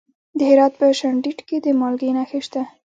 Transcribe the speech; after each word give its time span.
د 0.37 0.39
هرات 0.49 0.73
په 0.79 0.85
شینډنډ 0.99 1.37
کې 1.47 1.57
د 1.65 1.67
مالګې 1.79 2.09
نښې 2.17 2.39
شته. 2.45 2.61